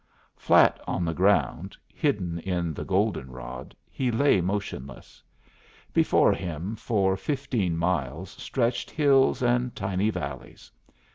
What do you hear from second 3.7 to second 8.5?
he lay motionless. Before him, for fifteen miles